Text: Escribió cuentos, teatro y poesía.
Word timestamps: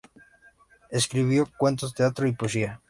Escribió 0.89 1.45
cuentos, 1.59 1.93
teatro 1.93 2.25
y 2.25 2.31
poesía. 2.31 2.79